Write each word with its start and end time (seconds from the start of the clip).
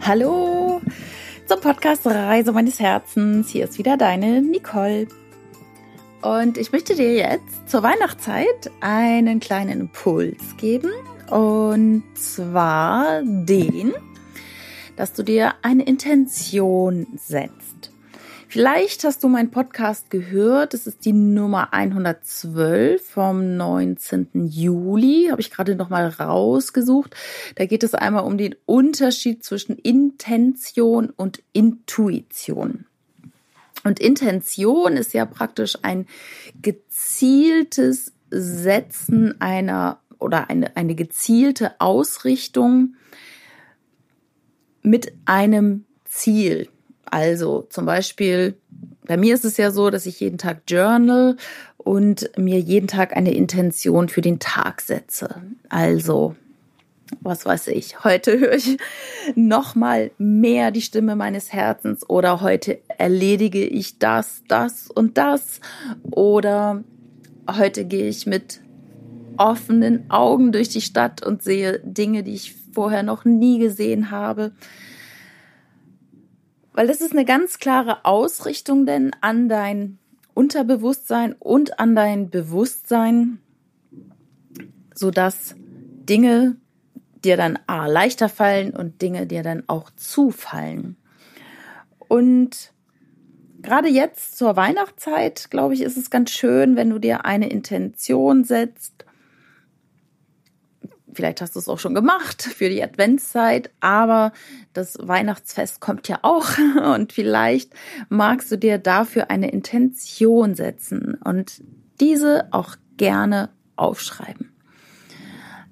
Hallo 0.00 0.80
zum 1.46 1.60
Podcast 1.60 2.06
Reise 2.06 2.52
meines 2.52 2.78
Herzens. 2.80 3.48
Hier 3.48 3.64
ist 3.64 3.78
wieder 3.78 3.96
deine 3.96 4.42
Nicole. 4.42 5.08
Und 6.20 6.58
ich 6.58 6.72
möchte 6.72 6.94
dir 6.94 7.14
jetzt 7.14 7.68
zur 7.70 7.82
Weihnachtszeit 7.82 8.70
einen 8.80 9.40
kleinen 9.40 9.80
Impuls 9.80 10.56
geben. 10.58 10.90
Und 11.30 12.02
zwar 12.14 13.22
den, 13.22 13.92
dass 14.96 15.12
du 15.14 15.22
dir 15.22 15.54
eine 15.62 15.84
Intention 15.84 17.06
setzt. 17.16 17.93
Vielleicht 18.54 19.02
hast 19.02 19.24
du 19.24 19.28
meinen 19.28 19.50
Podcast 19.50 20.10
gehört. 20.10 20.74
Es 20.74 20.86
ist 20.86 21.04
die 21.04 21.12
Nummer 21.12 21.74
112 21.74 23.04
vom 23.04 23.56
19. 23.56 24.28
Juli. 24.46 25.26
Habe 25.28 25.40
ich 25.40 25.50
gerade 25.50 25.74
noch 25.74 25.90
mal 25.90 26.06
rausgesucht. 26.06 27.16
Da 27.56 27.66
geht 27.66 27.82
es 27.82 27.94
einmal 27.94 28.22
um 28.22 28.38
den 28.38 28.54
Unterschied 28.64 29.42
zwischen 29.42 29.76
Intention 29.76 31.10
und 31.10 31.42
Intuition. 31.52 32.86
Und 33.82 33.98
Intention 33.98 34.92
ist 34.92 35.14
ja 35.14 35.26
praktisch 35.26 35.76
ein 35.82 36.06
gezieltes 36.62 38.12
Setzen 38.30 39.40
einer 39.40 39.98
oder 40.20 40.48
eine, 40.48 40.76
eine 40.76 40.94
gezielte 40.94 41.80
Ausrichtung 41.80 42.94
mit 44.84 45.12
einem 45.24 45.86
Ziel. 46.04 46.68
Also 47.14 47.64
zum 47.70 47.86
Beispiel, 47.86 48.56
bei 49.06 49.16
mir 49.16 49.36
ist 49.36 49.44
es 49.44 49.56
ja 49.56 49.70
so, 49.70 49.88
dass 49.88 50.04
ich 50.04 50.18
jeden 50.18 50.36
Tag 50.36 50.62
journal 50.66 51.36
und 51.76 52.28
mir 52.36 52.58
jeden 52.58 52.88
Tag 52.88 53.16
eine 53.16 53.32
Intention 53.32 54.08
für 54.08 54.20
den 54.20 54.40
Tag 54.40 54.80
setze. 54.80 55.36
Also, 55.68 56.34
was 57.20 57.46
weiß 57.46 57.68
ich, 57.68 58.02
heute 58.02 58.40
höre 58.40 58.54
ich 58.54 58.78
noch 59.36 59.76
mal 59.76 60.10
mehr 60.18 60.72
die 60.72 60.80
Stimme 60.80 61.14
meines 61.14 61.52
Herzens 61.52 62.10
oder 62.10 62.40
heute 62.40 62.80
erledige 62.98 63.64
ich 63.64 64.00
das, 64.00 64.42
das 64.48 64.90
und 64.90 65.16
das 65.16 65.60
oder 66.10 66.82
heute 67.48 67.84
gehe 67.84 68.08
ich 68.08 68.26
mit 68.26 68.58
offenen 69.36 70.10
Augen 70.10 70.50
durch 70.50 70.68
die 70.68 70.80
Stadt 70.80 71.24
und 71.24 71.44
sehe 71.44 71.78
Dinge, 71.84 72.24
die 72.24 72.34
ich 72.34 72.56
vorher 72.72 73.04
noch 73.04 73.24
nie 73.24 73.60
gesehen 73.60 74.10
habe. 74.10 74.50
Weil 76.74 76.88
das 76.88 77.00
ist 77.00 77.12
eine 77.12 77.24
ganz 77.24 77.58
klare 77.58 78.04
Ausrichtung 78.04 78.84
denn 78.84 79.12
an 79.20 79.48
dein 79.48 79.98
Unterbewusstsein 80.34 81.32
und 81.38 81.78
an 81.78 81.94
dein 81.94 82.30
Bewusstsein, 82.30 83.38
sodass 84.92 85.54
Dinge 85.56 86.56
dir 87.24 87.36
dann 87.36 87.58
A 87.68 87.86
leichter 87.86 88.28
fallen 88.28 88.74
und 88.74 89.00
Dinge 89.00 89.26
dir 89.26 89.44
dann 89.44 89.62
auch 89.68 89.90
zufallen. 89.96 90.96
Und 92.08 92.72
gerade 93.62 93.88
jetzt 93.88 94.36
zur 94.36 94.56
Weihnachtszeit, 94.56 95.50
glaube 95.50 95.74
ich, 95.74 95.80
ist 95.80 95.96
es 95.96 96.10
ganz 96.10 96.32
schön, 96.32 96.74
wenn 96.74 96.90
du 96.90 96.98
dir 96.98 97.24
eine 97.24 97.48
Intention 97.48 98.42
setzt 98.42 99.03
Vielleicht 101.14 101.40
hast 101.40 101.54
du 101.54 101.58
es 101.58 101.68
auch 101.68 101.78
schon 101.78 101.94
gemacht 101.94 102.42
für 102.42 102.68
die 102.68 102.82
Adventszeit, 102.82 103.70
aber 103.80 104.32
das 104.72 104.98
Weihnachtsfest 105.00 105.80
kommt 105.80 106.08
ja 106.08 106.18
auch 106.22 106.46
und 106.94 107.12
vielleicht 107.12 107.72
magst 108.08 108.50
du 108.50 108.56
dir 108.56 108.78
dafür 108.78 109.30
eine 109.30 109.50
Intention 109.50 110.54
setzen 110.54 111.18
und 111.24 111.62
diese 112.00 112.48
auch 112.50 112.76
gerne 112.96 113.50
aufschreiben. 113.76 114.52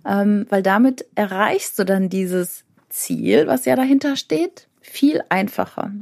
Ähm, 0.04 0.47
weil 0.48 0.62
damit 0.62 1.06
erreichst 1.14 1.78
du 1.78 1.84
dann 1.84 2.09
dieses 2.09 2.64
Ziel, 2.88 3.47
was 3.47 3.64
ja 3.64 3.76
dahinter 3.76 4.16
steht, 4.16 4.69
viel 4.80 5.22
einfacher. 5.28 5.92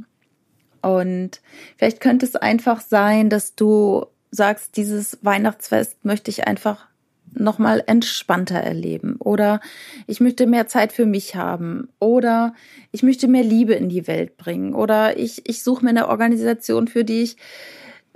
Und 0.81 1.41
vielleicht 1.77 2.01
könnte 2.01 2.25
es 2.25 2.35
einfach 2.35 2.81
sein, 2.81 3.29
dass 3.29 3.55
du 3.55 4.05
sagst, 4.31 4.77
dieses 4.77 5.19
Weihnachtsfest 5.21 6.03
möchte 6.03 6.31
ich 6.31 6.47
einfach 6.47 6.87
nochmal 7.33 7.83
entspannter 7.87 8.57
erleben. 8.57 9.15
Oder 9.19 9.59
ich 10.07 10.19
möchte 10.19 10.47
mehr 10.47 10.67
Zeit 10.67 10.91
für 10.91 11.05
mich 11.05 11.35
haben. 11.35 11.89
Oder 11.99 12.53
ich 12.91 13.03
möchte 13.03 13.27
mehr 13.27 13.43
Liebe 13.43 13.73
in 13.73 13.89
die 13.89 14.07
Welt 14.07 14.37
bringen. 14.37 14.73
Oder 14.73 15.17
ich, 15.17 15.47
ich 15.49 15.63
suche 15.63 15.83
mir 15.83 15.91
eine 15.91 16.07
Organisation, 16.07 16.87
für 16.87 17.03
die 17.03 17.23
ich 17.23 17.37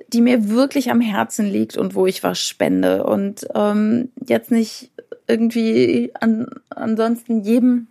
die 0.09 0.21
mir 0.21 0.49
wirklich 0.49 0.91
am 0.91 1.01
Herzen 1.01 1.45
liegt 1.47 1.77
und 1.77 1.95
wo 1.95 2.05
ich 2.05 2.23
was 2.23 2.39
spende. 2.39 3.03
Und 3.05 3.47
ähm, 3.55 4.11
jetzt 4.27 4.51
nicht 4.51 4.91
irgendwie 5.27 6.11
an, 6.19 6.47
ansonsten 6.69 7.41
jedem 7.41 7.87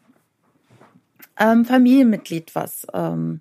ähm, 1.39 1.65
Familienmitglied 1.65 2.55
was 2.55 2.87
ähm, 2.93 3.41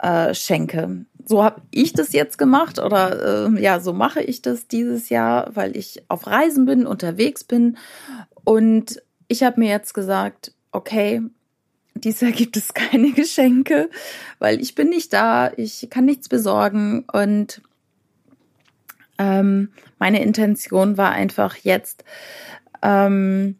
äh, 0.00 0.32
schenke 0.34 1.04
so 1.28 1.44
habe 1.44 1.60
ich 1.70 1.92
das 1.92 2.12
jetzt 2.12 2.38
gemacht 2.38 2.78
oder 2.78 3.48
äh, 3.48 3.62
ja, 3.62 3.80
so 3.80 3.92
mache 3.92 4.22
ich 4.22 4.40
das 4.40 4.66
dieses 4.66 5.10
Jahr, 5.10 5.54
weil 5.54 5.76
ich 5.76 6.02
auf 6.08 6.26
Reisen 6.26 6.64
bin, 6.64 6.86
unterwegs 6.86 7.44
bin. 7.44 7.76
Und 8.44 9.02
ich 9.28 9.42
habe 9.42 9.60
mir 9.60 9.68
jetzt 9.68 9.92
gesagt, 9.92 10.52
okay, 10.72 11.20
dieses 11.92 12.22
Jahr 12.22 12.32
gibt 12.32 12.56
es 12.56 12.72
keine 12.74 13.12
Geschenke, 13.12 13.90
weil 14.38 14.58
ich 14.58 14.74
bin 14.74 14.88
nicht 14.88 15.12
da, 15.12 15.52
ich 15.54 15.88
kann 15.90 16.06
nichts 16.06 16.30
besorgen 16.30 17.04
und 17.12 17.60
ähm, 19.18 19.70
meine 19.98 20.22
Intention 20.22 20.96
war 20.96 21.10
einfach 21.10 21.56
jetzt 21.56 22.04
ähm, 22.80 23.56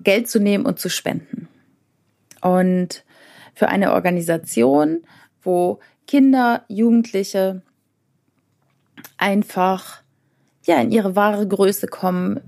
Geld 0.00 0.30
zu 0.30 0.40
nehmen 0.40 0.64
und 0.64 0.78
zu 0.78 0.88
spenden. 0.88 1.48
Und 2.40 3.04
für 3.54 3.68
eine 3.68 3.92
Organisation, 3.92 5.02
wo 5.42 5.80
Kinder, 6.08 6.64
Jugendliche 6.68 7.62
einfach 9.18 10.02
ja 10.64 10.80
in 10.80 10.90
ihre 10.90 11.14
wahre 11.14 11.46
Größe 11.46 11.86
kommen, 11.86 12.40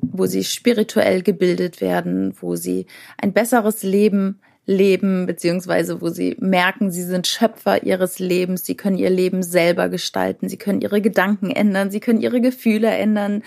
wo 0.00 0.26
sie 0.26 0.44
spirituell 0.44 1.22
gebildet 1.22 1.80
werden, 1.80 2.34
wo 2.40 2.54
sie 2.54 2.86
ein 3.16 3.32
besseres 3.32 3.82
Leben 3.82 4.40
leben, 4.66 5.24
beziehungsweise 5.24 6.02
wo 6.02 6.10
sie 6.10 6.36
merken, 6.38 6.90
sie 6.90 7.02
sind 7.02 7.26
Schöpfer 7.26 7.82
ihres 7.82 8.18
Lebens, 8.18 8.66
sie 8.66 8.76
können 8.76 8.98
ihr 8.98 9.08
Leben 9.08 9.42
selber 9.42 9.88
gestalten, 9.88 10.50
sie 10.50 10.58
können 10.58 10.82
ihre 10.82 11.00
Gedanken 11.00 11.50
ändern, 11.50 11.90
sie 11.90 12.00
können 12.00 12.20
ihre 12.20 12.42
Gefühle 12.42 12.90
ändern, 12.90 13.42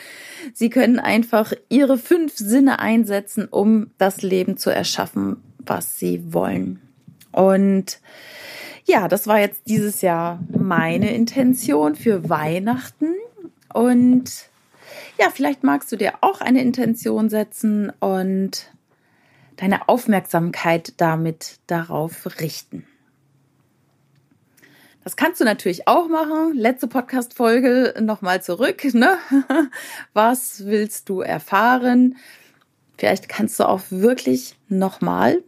sie 0.53 0.71
können 0.71 0.97
einfach 0.97 1.53
ihre 1.69 1.99
fünf 1.99 2.35
Sinne 2.35 2.79
einsetzen, 2.79 3.47
um 3.47 3.91
das 3.99 4.23
Leben 4.23 4.57
zu 4.57 4.71
erschaffen, 4.71 5.37
was 5.59 5.99
sie 5.99 6.33
wollen. 6.33 6.81
Und 7.31 7.99
ja, 8.85 9.07
das 9.07 9.27
war 9.27 9.39
jetzt 9.39 9.63
dieses 9.67 10.01
Jahr 10.01 10.39
meine 10.49 11.13
Intention 11.13 11.95
für 11.95 12.29
Weihnachten. 12.29 13.15
Und 13.73 14.49
ja, 15.19 15.29
vielleicht 15.31 15.63
magst 15.63 15.91
du 15.91 15.95
dir 15.95 16.13
auch 16.21 16.41
eine 16.41 16.61
Intention 16.61 17.29
setzen 17.29 17.91
und 17.99 18.71
deine 19.57 19.87
Aufmerksamkeit 19.87 20.93
damit 20.97 21.59
darauf 21.67 22.39
richten. 22.39 22.85
Das 25.03 25.15
kannst 25.15 25.41
du 25.41 25.45
natürlich 25.45 25.87
auch 25.87 26.07
machen. 26.07 26.53
Letzte 26.53 26.87
Podcast-Folge 26.87 27.95
nochmal 28.01 28.43
zurück. 28.43 28.83
Ne? 28.93 29.17
Was 30.13 30.65
willst 30.65 31.09
du 31.09 31.21
erfahren? 31.21 32.17
Vielleicht 32.97 33.27
kannst 33.27 33.59
du 33.59 33.67
auch 33.67 33.81
wirklich 33.89 34.57
nochmal 34.67 35.43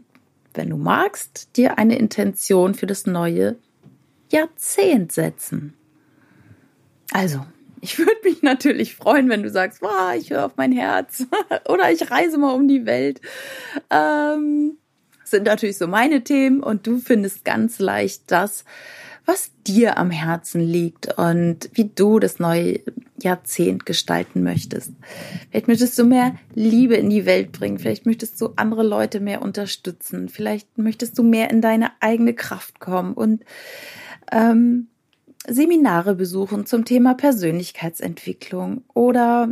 wenn 0.54 0.70
du 0.70 0.78
magst, 0.78 1.56
dir 1.58 1.78
eine 1.78 1.98
Intention 1.98 2.74
für 2.74 2.86
das 2.86 3.06
neue 3.06 3.58
Jahrzehnt 4.32 5.12
setzen. 5.12 5.74
Also, 7.12 7.46
ich 7.82 8.00
würde 8.00 8.16
mich 8.24 8.42
natürlich 8.42 8.96
freuen, 8.96 9.30
wenn 9.30 9.44
du 9.44 9.50
sagst, 9.50 9.82
wow, 9.82 10.14
ich 10.18 10.30
höre 10.30 10.46
auf 10.46 10.58
mein 10.58 10.72
Herz 10.72 11.26
oder 11.68 11.92
ich 11.92 12.10
reise 12.10 12.38
mal 12.38 12.54
um 12.54 12.68
die 12.68 12.86
Welt. 12.86 13.22
Ähm, 13.90 14.78
sind 15.34 15.46
natürlich 15.46 15.78
so 15.78 15.88
meine 15.88 16.24
Themen 16.24 16.62
und 16.62 16.86
du 16.86 17.00
findest 17.00 17.44
ganz 17.44 17.80
leicht 17.80 18.24
das, 18.28 18.64
was 19.26 19.52
dir 19.66 19.98
am 19.98 20.12
Herzen 20.12 20.62
liegt 20.62 21.18
und 21.18 21.70
wie 21.74 21.90
du 21.96 22.20
das 22.20 22.40
neue 22.40 22.82
Jahrzehnt 23.20 23.86
gestalten 23.86 24.44
möchtest. 24.44 24.92
Vielleicht 25.50 25.68
möchtest 25.68 25.98
du 25.98 26.04
mehr 26.04 26.36
Liebe 26.54 26.96
in 26.96 27.10
die 27.10 27.26
Welt 27.26 27.52
bringen, 27.52 27.80
vielleicht 27.80 28.06
möchtest 28.06 28.40
du 28.40 28.50
andere 28.58 28.84
Leute 28.84 29.20
mehr 29.20 29.42
unterstützen, 29.42 30.30
vielleicht 30.30 30.78
möchtest 30.78 31.18
du 31.18 31.24
mehr 31.24 31.50
in 31.50 31.62
deine 31.62 31.92
eigene 32.00 32.34
Kraft 32.34 32.80
kommen 32.80 33.14
und 33.14 33.44
ähm, 34.32 34.88
Seminare 35.48 36.16
besuchen 36.16 36.66
zum 36.66 36.86
Thema 36.86 37.16
Persönlichkeitsentwicklung 37.16 38.84
oder 38.94 39.50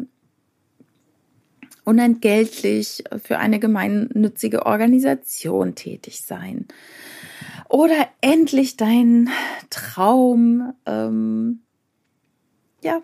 unentgeltlich 1.84 3.04
für 3.24 3.40
eine 3.40 3.60
gemeinnützige 3.60 4.66
Organisation 4.66 5.76
tätig 5.76 6.22
sein 6.22 6.68
oder 7.70 8.08
endlich 8.20 8.78
deinen 8.78 9.30
Traum 9.70 10.74
ähm, 10.86 11.62
ja 12.84 13.02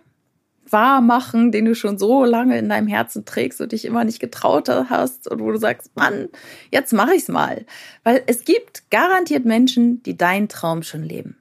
wahr 0.69 1.01
machen, 1.01 1.51
den 1.51 1.65
du 1.65 1.75
schon 1.75 1.97
so 1.97 2.25
lange 2.25 2.57
in 2.57 2.67
deinem 2.67 2.87
Herzen 2.87 3.23
trägst 3.23 3.61
und 3.61 3.71
dich 3.71 3.85
immer 3.85 4.03
nicht 4.03 4.19
getraut 4.19 4.67
hast 4.67 5.29
und 5.29 5.39
wo 5.39 5.51
du 5.51 5.57
sagst, 5.57 5.95
Mann, 5.95 6.27
jetzt 6.71 6.91
mache 6.91 7.15
ich's 7.15 7.29
mal, 7.29 7.65
weil 8.03 8.23
es 8.27 8.43
gibt 8.43 8.91
garantiert 8.91 9.45
Menschen, 9.45 10.03
die 10.03 10.17
deinen 10.17 10.49
Traum 10.49 10.83
schon 10.83 11.03
leben. 11.03 11.37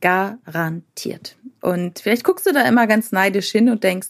Garantiert. 0.00 1.36
Und 1.60 1.98
vielleicht 1.98 2.24
guckst 2.24 2.46
du 2.46 2.52
da 2.52 2.62
immer 2.62 2.86
ganz 2.86 3.12
neidisch 3.12 3.50
hin 3.50 3.68
und 3.68 3.84
denkst, 3.84 4.08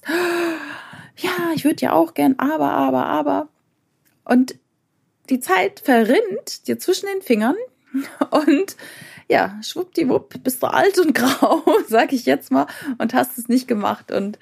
ja, 1.22 1.52
ich 1.54 1.64
würde 1.64 1.82
ja 1.82 1.92
auch 1.92 2.14
gern, 2.14 2.34
aber, 2.38 2.70
aber, 2.70 3.06
aber. 3.06 3.48
Und 4.24 4.56
die 5.28 5.40
Zeit 5.40 5.80
verrinnt 5.80 6.66
dir 6.66 6.78
zwischen 6.78 7.06
den 7.06 7.22
Fingern 7.22 7.56
und 8.30 8.76
ja, 9.28 9.58
schwuppdiwupp, 9.62 10.42
bist 10.42 10.62
du 10.62 10.66
alt 10.66 10.98
und 10.98 11.14
grau, 11.16 11.62
sag 11.86 12.12
ich 12.12 12.26
jetzt 12.26 12.50
mal, 12.50 12.66
und 12.98 13.14
hast 13.14 13.38
es 13.38 13.48
nicht 13.48 13.68
gemacht. 13.68 14.10
Und 14.10 14.38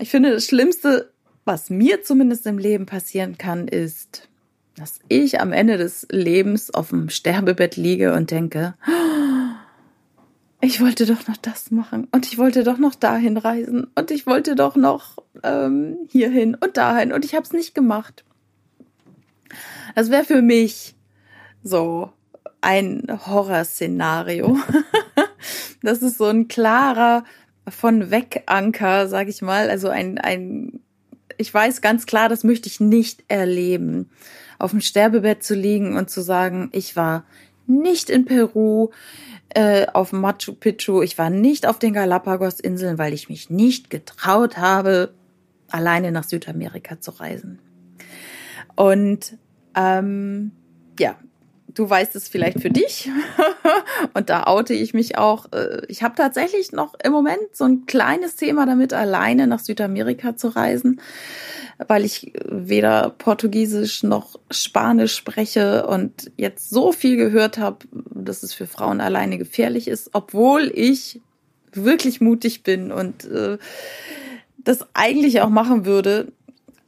ich 0.00 0.10
finde, 0.10 0.32
das 0.32 0.46
Schlimmste, 0.46 1.12
was 1.44 1.70
mir 1.70 2.02
zumindest 2.02 2.46
im 2.46 2.58
Leben 2.58 2.86
passieren 2.86 3.38
kann, 3.38 3.68
ist, 3.68 4.28
dass 4.76 4.98
ich 5.08 5.40
am 5.40 5.52
Ende 5.52 5.78
des 5.78 6.06
Lebens 6.10 6.74
auf 6.74 6.88
dem 6.88 7.08
Sterbebett 7.08 7.76
liege 7.76 8.14
und 8.14 8.32
denke, 8.32 8.74
ich 10.60 10.80
wollte 10.80 11.06
doch 11.06 11.28
noch 11.28 11.36
das 11.36 11.70
machen 11.70 12.08
und 12.10 12.26
ich 12.26 12.38
wollte 12.38 12.64
doch 12.64 12.78
noch 12.78 12.96
dahin 12.96 13.36
reisen 13.36 13.86
und 13.94 14.10
ich 14.10 14.26
wollte 14.26 14.56
doch 14.56 14.74
noch 14.74 15.18
ähm, 15.44 15.98
hierhin 16.08 16.54
und 16.54 16.76
dahin 16.76 17.12
und 17.12 17.24
ich 17.24 17.34
habe 17.34 17.44
es 17.44 17.52
nicht 17.52 17.74
gemacht. 17.74 18.24
Das 19.94 20.10
wäre 20.10 20.24
für 20.24 20.42
mich 20.42 20.94
so 21.62 22.10
ein 22.60 23.06
Horrorszenario. 23.26 24.58
das 25.82 26.02
ist 26.02 26.18
so 26.18 26.24
ein 26.24 26.48
klarer 26.48 27.24
von 27.68 28.10
Weganker, 28.10 29.08
sag 29.08 29.28
ich 29.28 29.42
mal. 29.42 29.70
Also 29.70 29.88
ein, 29.88 30.18
ein, 30.18 30.80
ich 31.36 31.52
weiß 31.52 31.80
ganz 31.80 32.06
klar, 32.06 32.28
das 32.28 32.44
möchte 32.44 32.68
ich 32.68 32.80
nicht 32.80 33.24
erleben. 33.28 34.10
Auf 34.58 34.70
dem 34.70 34.80
Sterbebett 34.80 35.42
zu 35.42 35.54
liegen 35.54 35.96
und 35.96 36.10
zu 36.10 36.22
sagen, 36.22 36.70
ich 36.72 36.96
war 36.96 37.24
nicht 37.66 38.10
in 38.10 38.24
Peru, 38.24 38.90
äh, 39.50 39.86
auf 39.92 40.12
Machu 40.12 40.52
Picchu, 40.54 41.02
ich 41.02 41.16
war 41.16 41.30
nicht 41.30 41.66
auf 41.66 41.78
den 41.78 41.92
Galapagos-Inseln, 41.92 42.98
weil 42.98 43.12
ich 43.12 43.28
mich 43.28 43.50
nicht 43.50 43.88
getraut 43.90 44.58
habe, 44.58 45.14
alleine 45.74 46.12
nach 46.12 46.24
Südamerika 46.24 47.00
zu 47.00 47.10
reisen. 47.10 47.58
Und 48.76 49.36
ähm, 49.74 50.52
ja, 51.00 51.18
du 51.74 51.90
weißt 51.90 52.14
es 52.14 52.28
vielleicht 52.28 52.60
für 52.60 52.70
dich. 52.70 53.10
und 54.14 54.30
da 54.30 54.44
oute 54.44 54.72
ich 54.72 54.94
mich 54.94 55.18
auch. 55.18 55.52
Äh, 55.52 55.82
ich 55.88 56.04
habe 56.04 56.14
tatsächlich 56.14 56.70
noch 56.70 56.94
im 57.02 57.10
Moment 57.10 57.42
so 57.52 57.64
ein 57.64 57.86
kleines 57.86 58.36
Thema 58.36 58.66
damit, 58.66 58.92
alleine 58.92 59.48
nach 59.48 59.58
Südamerika 59.58 60.36
zu 60.36 60.48
reisen, 60.48 61.00
weil 61.88 62.04
ich 62.04 62.32
weder 62.48 63.10
Portugiesisch 63.10 64.04
noch 64.04 64.38
Spanisch 64.52 65.16
spreche 65.16 65.88
und 65.88 66.30
jetzt 66.36 66.70
so 66.70 66.92
viel 66.92 67.16
gehört 67.16 67.58
habe, 67.58 67.78
dass 68.14 68.44
es 68.44 68.54
für 68.54 68.68
Frauen 68.68 69.00
alleine 69.00 69.38
gefährlich 69.38 69.88
ist, 69.88 70.10
obwohl 70.12 70.70
ich 70.72 71.20
wirklich 71.72 72.20
mutig 72.20 72.62
bin 72.62 72.92
und 72.92 73.24
äh, 73.24 73.58
das 74.64 74.86
eigentlich 74.94 75.40
auch 75.40 75.50
machen 75.50 75.84
würde. 75.84 76.32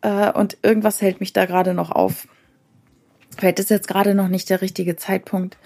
Äh, 0.00 0.32
und 0.32 0.58
irgendwas 0.62 1.00
hält 1.00 1.20
mich 1.20 1.32
da 1.32 1.46
gerade 1.46 1.74
noch 1.74 1.90
auf. 1.90 2.26
Vielleicht 3.36 3.58
ist 3.58 3.70
jetzt 3.70 3.88
gerade 3.88 4.14
noch 4.14 4.28
nicht 4.28 4.48
der 4.48 4.62
richtige 4.62 4.96
Zeitpunkt, 4.96 5.58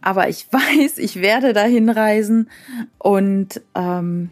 aber 0.00 0.28
ich 0.28 0.46
weiß, 0.52 0.98
ich 0.98 1.16
werde 1.16 1.52
dahin 1.52 1.88
reisen 1.88 2.50
und 2.98 3.62
ähm, 3.74 4.30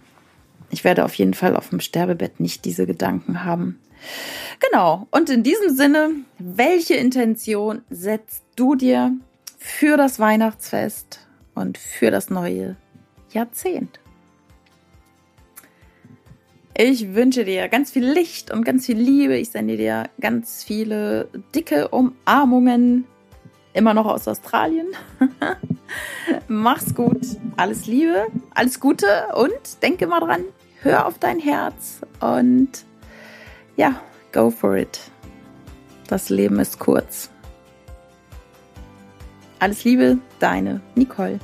ich 0.71 0.85
werde 0.85 1.05
auf 1.05 1.15
jeden 1.15 1.35
Fall 1.35 1.57
auf 1.57 1.71
dem 1.71 1.81
Sterbebett 1.81 2.41
nicht 2.41 2.65
diese 2.65 2.87
Gedanken 2.87 3.45
haben. 3.45 3.79
Genau. 4.61 5.07
Und 5.11 5.31
in 5.31 5.43
diesem 5.43 5.75
Sinne, 5.77 6.11
welche 6.39 6.95
Intention 6.95 7.83
setzt 7.91 8.43
du 8.57 8.75
dir 8.75 9.13
für 9.59 9.97
das 9.97 10.19
Weihnachtsfest 10.19 11.21
und 11.55 11.79
für 11.79 12.11
das 12.11 12.31
neue 12.31 12.77
Jahrzehnt? 13.31 14.02
Ich 16.75 17.15
wünsche 17.15 17.45
dir 17.45 17.69
ganz 17.69 17.91
viel 17.91 18.07
Licht 18.07 18.51
und 18.51 18.65
ganz 18.65 18.87
viel 18.87 18.97
Liebe. 18.97 19.37
Ich 19.37 19.51
sende 19.51 19.77
dir 19.77 20.05
ganz 20.21 20.65
viele 20.65 21.29
dicke 21.55 21.89
Umarmungen. 21.89 23.05
Immer 23.75 23.93
noch 23.93 24.07
aus 24.07 24.27
Australien. 24.27 24.87
Mach's 26.49 26.95
gut. 26.95 27.21
Alles 27.57 27.87
Liebe, 27.87 28.27
alles 28.55 28.81
Gute 28.81 29.07
und 29.35 29.83
denke 29.83 30.07
mal 30.07 30.21
dran. 30.21 30.45
Hör 30.81 31.07
auf 31.07 31.19
dein 31.19 31.39
Herz 31.39 32.01
und 32.21 32.71
ja, 33.77 34.01
go 34.33 34.51
for 34.51 34.77
it. 34.77 34.99
Das 36.09 36.31
Leben 36.31 36.59
ist 36.59 36.79
kurz. 36.79 37.31
Alles 39.59 39.85
Liebe, 39.85 40.19
deine 40.41 40.81
Nicole. 40.95 41.39